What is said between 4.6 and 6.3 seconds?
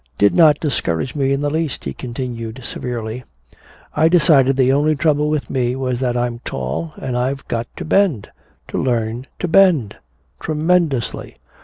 only trouble with me was that